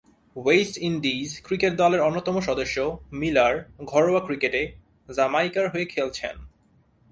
West 0.35 0.75
Indies 0.81 1.29
cricket 1.43 1.73
দলের 1.75 2.01
অন্যতম 2.01 2.35
সদস্য 2.39 2.77
মিলার 3.11 3.55
ঘরোয়া 3.85 4.21
ক্রিকেটে 4.25 4.61
জামাইকার 5.09 5.65
হয়ে 5.69 5.85
খেলছেন। 5.85 6.35